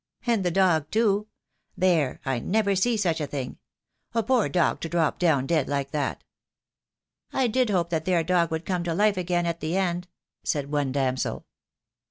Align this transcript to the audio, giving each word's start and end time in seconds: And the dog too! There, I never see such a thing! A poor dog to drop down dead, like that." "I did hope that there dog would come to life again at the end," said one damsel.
And 0.25 0.43
the 0.43 0.49
dog 0.49 0.89
too! 0.89 1.27
There, 1.77 2.21
I 2.25 2.39
never 2.39 2.75
see 2.75 2.97
such 2.97 3.21
a 3.21 3.27
thing! 3.27 3.59
A 4.15 4.23
poor 4.23 4.49
dog 4.49 4.79
to 4.81 4.89
drop 4.89 5.19
down 5.19 5.45
dead, 5.45 5.67
like 5.69 5.91
that." 5.91 6.23
"I 7.31 7.45
did 7.45 7.69
hope 7.69 7.91
that 7.91 8.05
there 8.05 8.23
dog 8.23 8.49
would 8.49 8.65
come 8.65 8.83
to 8.85 8.95
life 8.95 9.17
again 9.17 9.45
at 9.45 9.59
the 9.59 9.77
end," 9.77 10.07
said 10.43 10.71
one 10.71 10.91
damsel. 10.91 11.45